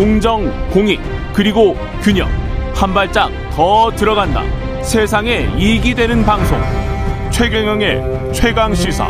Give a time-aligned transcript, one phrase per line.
[0.00, 0.98] 공정, 공익,
[1.34, 2.26] 그리고 균형.
[2.74, 4.42] 한 발짝 더 들어간다.
[4.82, 6.58] 세상에 이익이 되는 방송.
[7.30, 9.06] 최경영의 최강 시사.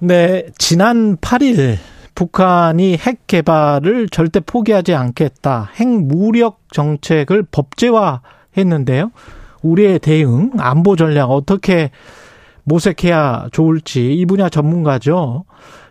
[0.00, 1.78] 네, 지난 8일
[2.14, 5.70] 북한이 핵 개발을 절대 포기하지 않겠다.
[5.76, 8.20] 핵 무력 정책을 법제화
[8.54, 9.12] 했는데요.
[9.62, 11.90] 우리의 대응, 안보 전략 어떻게
[12.64, 15.44] 모색해야 좋을지 이 분야 전문가죠.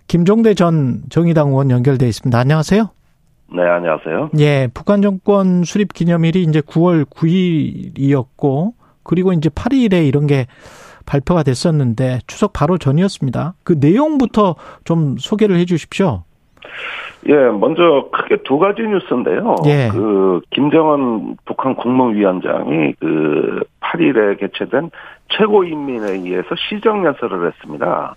[0.08, 2.38] 김종대 전 정의당 의원 연결돼 있습니다.
[2.38, 2.90] 안녕하세요.
[3.56, 4.32] 네, 안녕하세요.
[4.40, 8.74] 예, 북한 정권 수립 기념일이 이제 9월 9일이었고
[9.04, 10.48] 그리고 이제 8일에 이런 게
[11.06, 13.56] 발표가 됐었는데 추석 바로 전이었습니다.
[13.64, 14.56] 그 내용부터
[14.86, 16.24] 좀 소개를 해 주십시오.
[17.30, 19.56] 예, 먼저 크게 두 가지 뉴스인데요.
[19.66, 19.90] 예.
[19.92, 23.62] 그 김정은 북한 국무위원장이 그
[23.94, 24.92] 8일에 개최된
[25.30, 28.16] 최고인민회의에서 시정연설을 했습니다.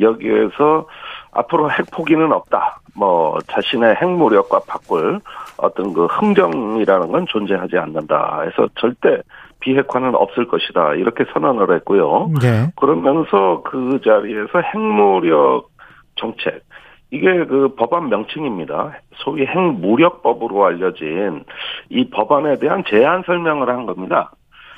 [0.00, 0.86] 여기에서
[1.32, 2.80] 앞으로 핵 포기는 없다.
[2.94, 5.20] 뭐 자신의 핵무력과 바꿀
[5.56, 8.42] 어떤 그 흥정이라는 건 존재하지 않는다.
[8.42, 9.22] 해서 절대
[9.60, 10.94] 비핵화는 없을 것이다.
[10.94, 12.30] 이렇게 선언을 했고요.
[12.42, 12.70] 예.
[12.76, 15.68] 그러면서 그 자리에서 핵무력
[16.16, 16.62] 정책
[17.10, 18.92] 이게 그 법안 명칭입니다.
[19.16, 21.44] 소위 핵무력법으로 알려진
[21.88, 24.32] 이 법안에 대한 제안 설명을 한 겁니다.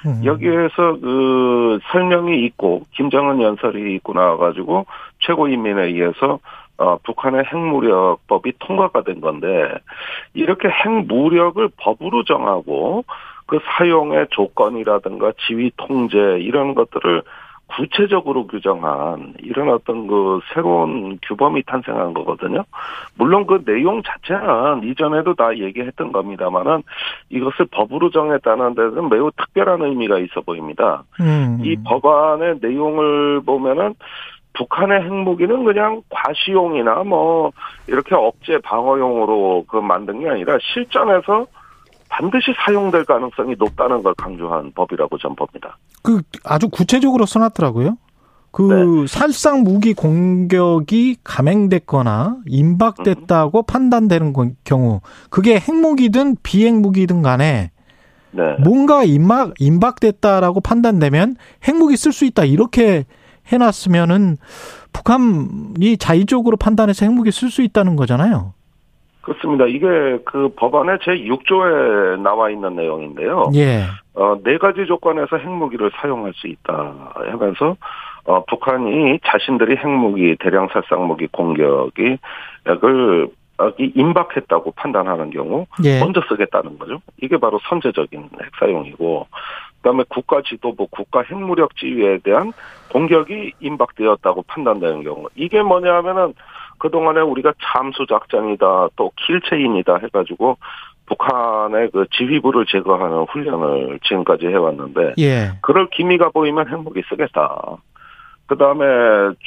[0.06, 0.24] 음.
[0.24, 4.86] 여기에서 그 설명이 있고 김정은 연설이 있고 나와가지고
[5.20, 6.38] 최고인민회의에서
[6.78, 9.68] 어, 북한의 핵무력법이 통과가 된 건데
[10.32, 13.04] 이렇게 핵무력을 법으로 정하고
[13.44, 17.22] 그 사용의 조건이라든가 지휘 통제 이런 것들을
[17.76, 22.64] 구체적으로 규정한 이런 어떤 그 새로운 규범이 탄생한 거거든요.
[23.16, 26.82] 물론 그 내용 자체는 이전에도 다 얘기했던 겁니다만은
[27.30, 31.04] 이것을 법으로 정했다는 데는 매우 특별한 의미가 있어 보입니다.
[31.20, 31.58] 음.
[31.62, 33.94] 이 법안의 내용을 보면은
[34.52, 37.52] 북한의 핵무기는 그냥 과시용이나 뭐
[37.86, 41.46] 이렇게 억제 방어용으로 그 만든 게 아니라 실전에서
[42.20, 45.78] 반드시 사용될 가능성이 높다는 걸 강조한 법이라고 전 봅니다.
[46.02, 47.96] 그 아주 구체적으로 써놨더라고요.
[48.52, 49.06] 그 네.
[49.06, 55.00] 살상 무기 공격이 감행됐거나 임박됐다고 판단되는 건- 경우
[55.30, 57.70] 그게 핵무기든 비핵무기든 간에
[58.32, 58.42] 네.
[58.62, 63.04] 뭔가 임박 임박됐다라고 판단되면 핵무기 쓸 수 있다 이렇게
[63.46, 64.36] 해놨으면은
[64.92, 68.52] 북한이 자의적으로 판단해서 핵무기 쓸 수 있다는 거잖아요.
[69.30, 69.66] 그렇습니다.
[69.66, 73.50] 이게 그 법안의 제6조에 나와 있는 내용인데요.
[73.54, 73.84] 예.
[74.14, 77.76] 어, 네 가지 조건에서 핵무기를 사용할 수 있다 하면서
[78.24, 82.18] 어, 북한이 자신들이 핵무기 대량 살상무기 공격이
[82.84, 86.00] 을 어, 이 임박했다고 판단하는 경우 예.
[86.00, 87.00] 먼저 쓰겠다는 거죠.
[87.22, 89.28] 이게 바로 선제적인 핵 사용이고
[89.76, 92.52] 그다음에 국가 지도부 국가 핵무력 지휘에 대한
[92.90, 96.34] 공격이 임박되었다고 판단되는 경우 이게 뭐냐 하면은
[96.80, 100.58] 그동안에 우리가 참수 작전이다 또 킬체인이다 해가지고
[101.06, 105.52] 북한의 그 지휘부를 제거하는 훈련을 지금까지 해왔는데 예.
[105.60, 107.56] 그럴 기미가 보이면 핵무기 쓰겠다.
[108.46, 108.84] 그 다음에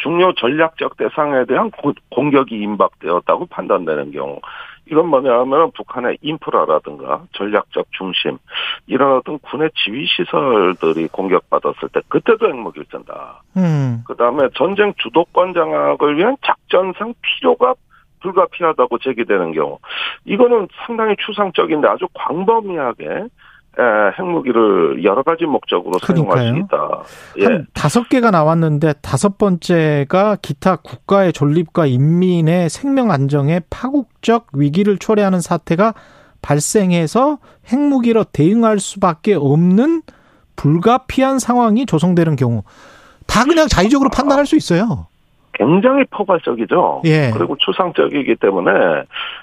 [0.01, 4.39] 중요 전략적 대상에 대한 고- 공격이 임박되었다고 판단되는 경우,
[4.89, 8.37] 이건 뭐냐 하면 북한의 인프라라든가 전략적 중심,
[8.85, 13.41] 이런 어떤 군의 지휘 시설들이 공격받았을 때 그때도 핵무기를 쓴다.
[13.55, 14.03] 음.
[14.05, 17.73] 그 다음에 전쟁 주도권 장악을 위한 작전상 필요가
[18.21, 19.79] 불가피하다고 제기되는 경우,
[20.25, 23.27] 이거는 상당히 추상적인데 아주 광범위하게 에,
[24.17, 26.65] 핵무기를 여러 가지 목적으로 사용할 수 그러니까요.
[26.65, 27.03] 있다.
[27.39, 27.45] 예.
[27.45, 35.41] 한 다섯 개가 나왔는데 다섯 번째가 기타 국가의 존립과 인민의 생명 안정에 파국적 위기를 초래하는
[35.41, 35.93] 사태가
[36.41, 40.03] 발생해서 핵무기로 대응할 수밖에 없는
[40.55, 42.63] 불가피한 상황이 조성되는 경우
[43.25, 45.07] 다 그냥 자의적으로 판단할 수 있어요.
[45.53, 47.01] 굉장히 포괄적이죠.
[47.05, 47.31] 예.
[47.33, 48.71] 그리고 추상적이기 때문에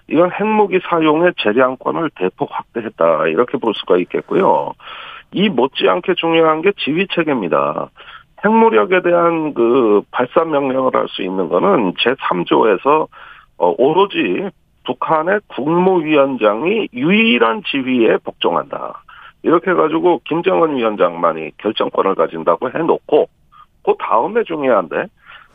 [0.08, 4.72] 이건 핵무기 사용의 재량권을 대폭 확대했다 이렇게 볼 수가 있겠고요.
[5.32, 7.90] 이 못지않게 중요한 게 지휘 체계입니다.
[8.44, 13.06] 핵무력에 대한 그 발사 명령을 할 수 있는 거는 제 3조에서
[13.58, 14.48] 어, 오로지
[14.84, 19.02] 북한의 국무위원장이 유일한 지휘에 복종한다.
[19.42, 23.28] 이렇게 해가지고 김정은 위원장만이 결정권을 가진다고 해놓고
[23.84, 25.06] 그 다음에 중요한데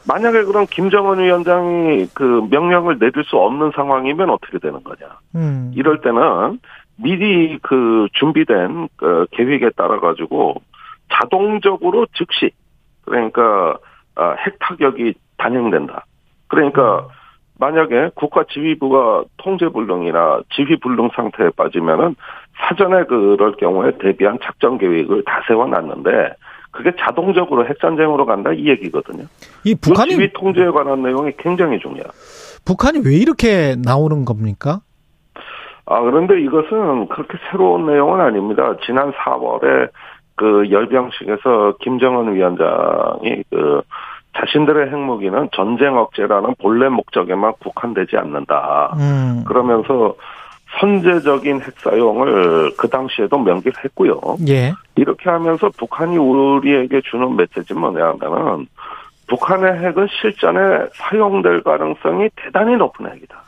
[0.07, 5.19] 만약에 그럼 김정은 위원장이 그 명령을 내릴 수 없는 상황이면 어떻게 되는 거냐.
[5.36, 5.72] 음.
[5.75, 6.60] 이럴 때는
[6.98, 10.62] 미리 그 준비된 그 계획에 따라 가지고
[11.12, 12.52] 자동적으로 즉시
[13.04, 13.78] 그러니까
[14.16, 16.06] 아, 핵 타격이 단행된다.
[16.48, 17.08] 그러니까
[17.58, 22.16] 만약에 국가 지휘부가 통제 불능이나 지휘 불능 상태에 빠지면은
[22.56, 26.34] 사전에 그럴 경우에 대비한 작전 계획을 다 세워놨는데
[26.75, 29.25] 그게 자동적으로 핵 전쟁으로 간다 이 얘기거든요.
[29.63, 32.06] 이 북한이 지휘 통제에 관한 내용이 굉장히 중요해요.
[32.66, 34.81] 북한이 왜 이렇게 나오는 겁니까?
[35.86, 38.75] 아 그런데 이것은 그렇게 새로운 내용은 아닙니다.
[38.86, 39.89] 지난 4월에
[40.36, 43.81] 그 열병식에서 김정은 위원장이 그
[44.38, 48.95] 자신들의 핵무기는 전쟁 억제라는 본래 목적에만 국한되지 않는다.
[49.00, 49.44] 음.
[49.48, 50.16] 그러면서
[50.80, 54.19] 선제적인 핵 사용을 그 당시에도 명기를 했고요.
[54.48, 54.74] 예.
[54.95, 58.68] 이렇게 하면서 북한이 우리에게 주는 메시지는 뭐냐면은
[59.27, 63.44] 북한의 핵은 실전에 사용될 가능성이 대단히 높은 핵이다.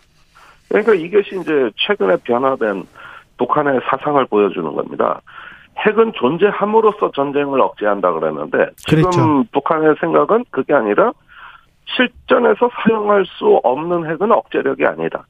[0.70, 2.84] 그러니까 이것이 이제 최근에 변화된
[3.38, 5.22] 북한의 사상을 보여주는 겁니다.
[5.78, 9.44] 핵은 존재함으로써 전쟁을 억제한다 그랬는데 지금 그랬죠.
[9.52, 11.12] 북한의 생각은 그게 아니라
[11.86, 15.26] 실전에서 사용할 수 없는 핵은 억제력이 아니다.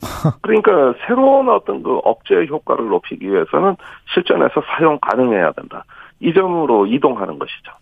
[0.42, 3.76] 그러니까 새로운 어떤 그 억제 효과를 높이기 위해서는
[4.12, 5.84] 실전에서 사용 가능해야 된다.
[6.20, 7.72] 이 점으로 이동하는 것이죠.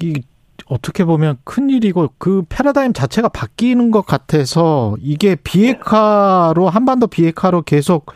[0.00, 0.22] 이
[0.68, 8.12] 어떻게 보면 큰 일이고 그 패러다임 자체가 바뀌는 것 같아서 이게 비핵화로 한반도 비핵화로 계속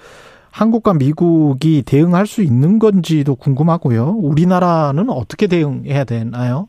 [0.50, 4.16] 한국과 미국이 대응할 수 있는 건지도 궁금하고요.
[4.18, 6.68] 우리나라는 어떻게 대응해야 되나요?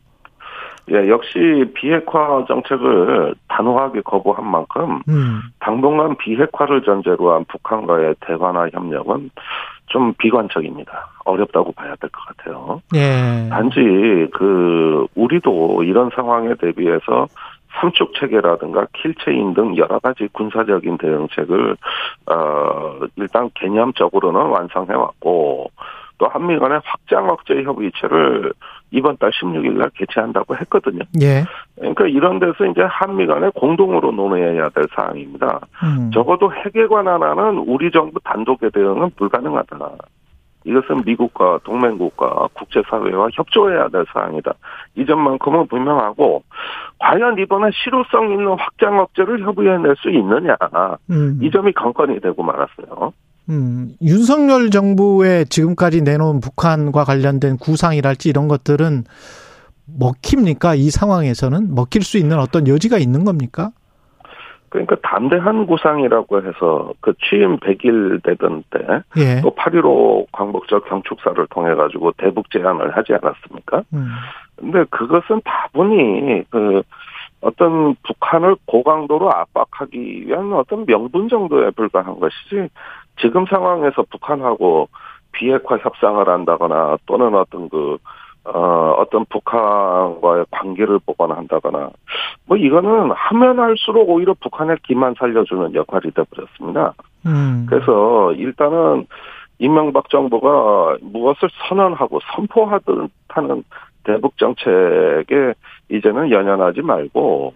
[0.91, 9.29] 예, 역시 비핵화 정책을 단호하게 거부한 만큼 음, 당분간 비핵화를 전제로 한 북한과의 대화나 협력은
[9.87, 11.07] 좀 비관적입니다.
[11.25, 12.81] 어렵다고 봐야 될 것 같아요.
[12.95, 13.47] 예.
[13.49, 17.27] 단지 그 우리도 이런 상황에 대비해서
[17.79, 21.75] 삼축 체계라든가 킬체인 등 여러 가지 군사적인 대응책을
[22.27, 25.71] 어 일단 개념적으로는 완성해 왔고
[26.23, 28.53] 또 한미 간의 확장 억제 협의체를
[28.91, 31.03] 이번 달 16일 날 개최한다고 했거든요.
[31.21, 31.43] 예.
[31.75, 35.59] 그러니까 이런 데서 이제 한미 간에 공동으로 논의해야 될 사항입니다.
[35.83, 36.11] 음.
[36.13, 39.89] 적어도 핵에 관한 한은 우리 정부 단독의 대응은 불가능하다.
[40.65, 44.53] 이것은 미국과 동맹국과 국제사회와 협조해야 될 사항이다.
[44.95, 46.41] 이 점만큼은 분명하고
[46.99, 50.55] 과연 이번에 실효성 있는 확장 억제를 협의해낼 수 있느냐
[51.09, 51.39] 음.
[51.41, 53.11] 이 점이 관건이 되고 말았어요.
[53.49, 59.03] 음, 윤석열 정부의 지금까지 내놓은 북한과 관련된 구상이랄지 이런 것들은
[59.85, 60.75] 먹힙니까?
[60.75, 63.71] 이 상황에서는 먹힐 수 있는 어떤 여지가 있는 겁니까?
[64.69, 68.79] 그러니까 담대한 구상이라고 해서 그 취임 100일 되던 때
[69.17, 69.41] 예.
[69.41, 73.83] 또8.15 광복절 경축사를 통해 가지고 대북 제안을 하지 않았습니까?
[73.93, 74.07] 음.
[74.55, 76.81] 근데 그것은 다분히 그
[77.41, 82.69] 어떤 북한을 고강도로 압박하기 위한 어떤 명분 정도에 불과한 것이지
[83.19, 84.89] 지금 상황에서 북한하고
[85.31, 87.97] 비핵화 협상을 한다거나 또는 어떤 그
[88.45, 91.91] 어, 어떤 북한과의 관계를 보관한다거나,
[92.45, 96.93] 뭐, 이거는 하면 할수록 오히려 북한의 기만 살려주는 역할이 되어버렸습니다.
[97.25, 97.65] 음.
[97.69, 99.07] 그래서 일단은
[99.59, 103.63] 이명박 정부가 무엇을 선언하고 선포하듯 하는
[104.03, 105.53] 대북 정책에
[105.89, 107.53] 이제는 연연하지 말고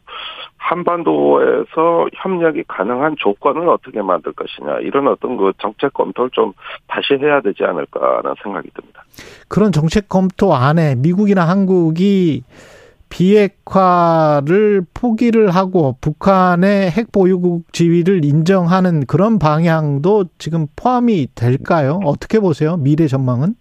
[0.58, 6.54] 한반도에서 협력이 가능한 조건을 어떻게 만들 것이냐 이런 어떤 그 정책 검토를 좀
[6.88, 9.04] 다시 해야 되지 않을까라는 생각이 듭니다.
[9.48, 12.44] 그런 정책 검토 안에 미국이나 한국이
[13.10, 22.00] 비핵화를 포기를 하고 북한의 핵 보유국 지위를 인정하는 그런 방향도 지금 포함이 될까요?
[22.04, 22.76] 어떻게 보세요?
[22.78, 23.56] 미래 전망은?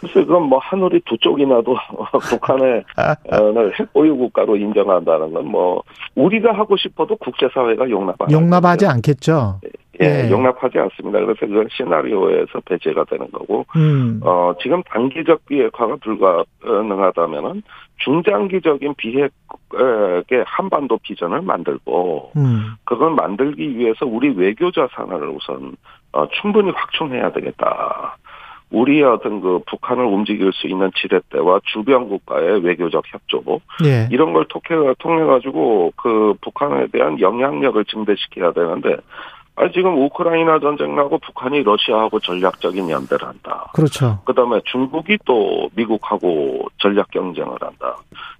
[0.00, 1.76] 글쎄, 그건 뭐 하늘이 두 쪽이나도
[2.30, 2.84] 북한의
[3.32, 5.82] 어, 핵 보유 국가로 인정한다는 건 뭐
[6.14, 8.90] 우리가 하고 싶어도 국제사회가 용납 안 용납하지 하거든요.
[8.90, 9.60] 않겠죠.
[10.00, 10.30] 예, 예.
[10.30, 11.18] 용납하지 않습니다.
[11.18, 14.20] 그래서 그건 시나리오에서 배제가 되는 거고 음.
[14.22, 17.62] 어, 지금 단기적 비핵화가 불가능하다면은
[18.04, 22.74] 중장기적인 비핵의 한반도 비전을 만들고 음.
[22.84, 25.74] 그걸 만들기 위해서 우리 외교 자산을 우선
[26.12, 28.16] 어, 충분히 확충해야 되겠다.
[28.70, 33.42] 우리의 어떤 그 북한을 움직일 수 있는 지렛대와 주변 국가의 외교적 협조
[33.84, 34.08] 예.
[34.10, 38.96] 이런 걸 통해 통해 가지고 그 북한에 대한 영향력을 증대시켜야 되는데
[39.56, 43.70] 아 지금 우크라이나 전쟁 나고 북한이 러시아하고 전략적인 연대를 한다.
[43.74, 44.20] 그렇죠.
[44.24, 47.96] 그다음에 중국이 또 미국하고 전략 경쟁을 한다.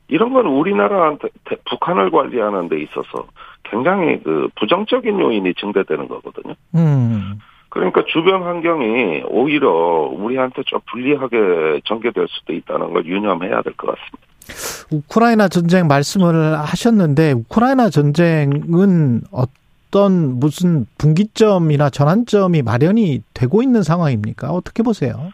[0.09, 3.27] 이런 건 우리나라한테 대- 북한을 관리하는 데 있어서
[3.65, 6.55] 굉장히 그 부정적인 요인이 증대되는 거거든요.
[6.77, 7.39] 음.
[7.71, 14.29] 그러니까 주변 환경이 오히려 우리한테 좀 불리하게 전개될 수도 있다는 걸 유념해야 될 것 같습니다.
[14.91, 24.51] 우크라이나 전쟁 말씀을 하셨는데 우크라이나 전쟁은 어떤 무슨 분기점이나 전환점이 마련이 되고 있는 상황입니까?
[24.51, 25.31] 어떻게 보세요?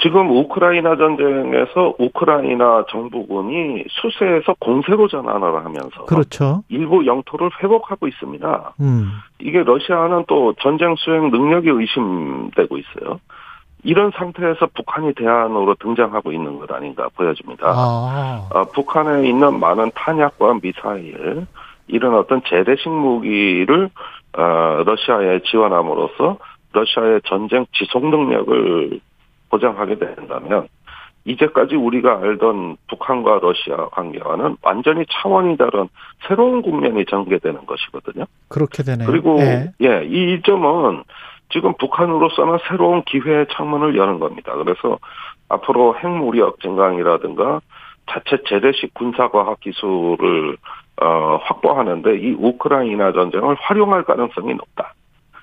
[0.00, 6.62] 지금 우크라이나 전쟁에서 우크라이나 정부군이 수세에서 공세로 전환을 하면서 그렇죠.
[6.68, 8.74] 일부 영토를 회복하고 있습니다.
[8.80, 9.10] 음.
[9.40, 13.18] 이게 러시아는 또 전쟁 수행 능력이 의심되고 있어요.
[13.84, 17.66] 이런 상태에서 북한이 대안으로 등장하고 있는 것 아닌가 보여집니다.
[17.68, 18.48] 아.
[18.52, 21.46] 어, 북한에 있는 많은 탄약과 미사일
[21.88, 23.90] 이런 어떤 재래식 무기를
[24.36, 26.38] 어, 러시아에 지원함으로써
[26.72, 29.00] 러시아의 전쟁 지속 능력을
[29.50, 30.68] 보장하게 된다면
[31.24, 35.88] 이제까지 우리가 알던 북한과 러시아 관계와는 완전히 차원이 다른
[36.26, 38.24] 새로운 국면이 전개되는 것이거든요.
[38.48, 39.06] 그렇게 되네요.
[39.06, 39.72] 그리고 예.
[39.82, 41.04] 예, 이 점은
[41.50, 44.54] 지금 북한으로서는 새로운 기회의 창문을 여는 겁니다.
[44.56, 44.98] 그래서
[45.48, 47.60] 앞으로 핵무력 증강이라든가
[48.10, 50.56] 자체 재래식 군사과학 기술을
[51.00, 54.94] 어, 확보하는데 이 우크라이나 전쟁을 활용할 가능성이 높다.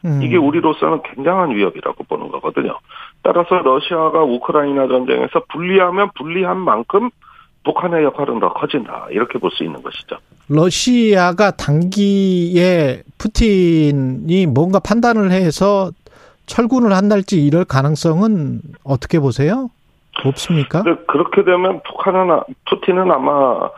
[0.06, 0.22] 음.
[0.24, 2.78] 이게 우리로서는 굉장한 위협이라고 보는 거거든요.
[3.24, 7.10] 따라서 러시아가 우크라이나 전쟁에서 불리하면 불리한 만큼
[7.64, 9.08] 북한의 역할은 더 커진다.
[9.10, 10.18] 이렇게 볼 수 있는 것이죠.
[10.48, 15.90] 러시아가 단기에 푸틴이 뭔가 판단을 해서
[16.46, 19.70] 철군을 한달지 이럴 가능성은 어떻게 보세요?
[20.24, 20.84] 없습니까?
[21.08, 23.70] 그렇게 되면 북한은 아- 푸틴은 아마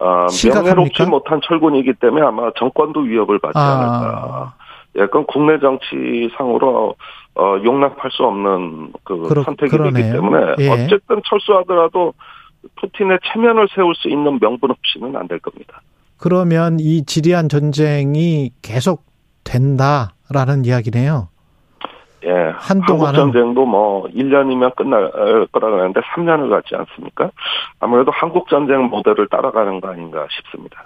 [0.00, 0.26] 아?
[0.52, 3.62] 명예롭지 못한 철군이기 때문에 아마 정권도 위협을 받지 아.
[3.62, 4.54] 않을까.
[4.98, 6.94] 약간 국내 정치상으로
[7.34, 9.92] 어, 용납할 수 없는 그 그렇- 선택이 그러네요.
[9.92, 10.68] 되기 때문에 예.
[10.70, 12.14] 어쨌든 철수하더라도
[12.80, 15.80] 푸틴의 체면을 세울 수 있는 명분 없이는 안 될 겁니다.
[16.18, 19.04] 그러면 이 지리안 전쟁이 계속
[19.44, 21.28] 된다라는 이야기네요.
[22.24, 22.30] 예.
[22.56, 25.10] 한국 전쟁도 뭐 1년이면 끝날
[25.52, 27.30] 거라 그러는데 3년을 갖지 않습니까?
[27.78, 30.84] 아무래도 한국 전쟁 모델을 따라가는 거 아닌가 싶습니다.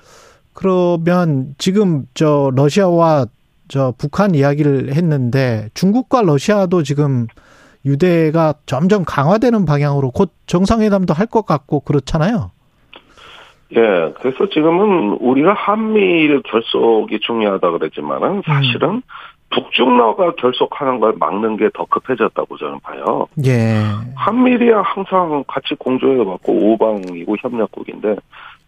[0.52, 3.24] 그러면 지금 저 러시아와
[3.70, 7.26] 저 북한 이야기를 했는데 중국과 러시아도 지금
[7.86, 12.50] 유대가 점점 강화되는 방향으로 곧 정상회담도 할 것 같고 그렇잖아요.
[13.76, 19.00] 예, 그래서 지금은 우리가 한미일 결속이 중요하다 그랬지만은 사실은
[19.50, 23.28] 북중러가 결속하는 걸 막는 게 더 급해졌다고 저는 봐요.
[23.46, 23.80] 예.
[24.16, 28.16] 한미일이야 항상 같이 공조해왔고 오방이고 협력국인데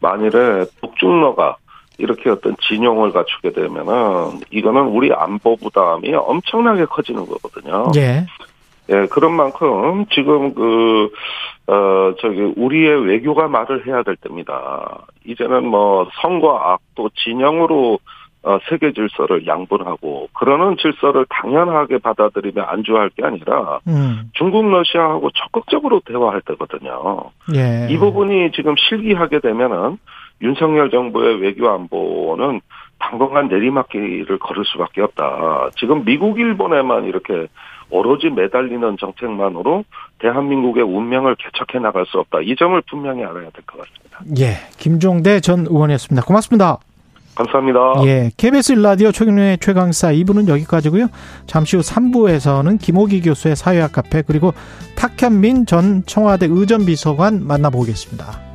[0.01, 1.57] 만일에 북중러가
[2.03, 7.93] 이렇게 어떤 진영을 갖추게 되면은 이거는 우리 안보 부담이 엄청나게 커지는 거거든요.
[7.97, 8.27] 예.
[8.91, 11.09] 예, 그런 만큼 지금 그,
[11.69, 15.07] 어, 저기, 우리의 외교가 말을 해야 될 때입니다.
[15.25, 18.01] 이제는 뭐, 성과 악, 또 진영으로,
[18.43, 24.29] 어, 세계 질서를 양분하고, 그러는 질서를 당연하게 받아들이며 안주할 게 아니라, 음.
[24.33, 27.31] 중국, 러시아하고 적극적으로 대화할 때거든요.
[27.55, 27.87] 예.
[27.89, 29.99] 이 부분이 지금 실기하게 되면은,
[30.43, 32.61] 윤석열 정부의 외교 안보는
[32.99, 35.71] 당분간 내리막길을 걸을 수밖에 없다.
[35.79, 37.49] 지금 미국, 일본에만 이렇게
[37.91, 39.85] 오로지 매달리는 정책만으로
[40.21, 42.41] 대한민국의 운명을 개척해 나갈 수 없다.
[42.43, 44.21] 이 점을 분명히 알아야 될 것 같습니다.
[44.41, 44.55] 예.
[44.79, 46.25] 김종대 전 의원이었습니다.
[46.25, 46.79] 고맙습니다.
[47.35, 47.79] 감사합니다.
[48.05, 48.31] 예.
[48.37, 51.09] KBS 일라디오 최경련의 최강사 2부는 여기까지고요.
[51.47, 54.53] 잠시 후 3부에서는 김호기 교수의 사회학 카페 그리고
[54.97, 58.52] 탁현민 전 청와대 의전비서관 만나보겠습니다.